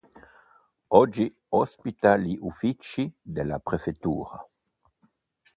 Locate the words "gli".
2.17-2.35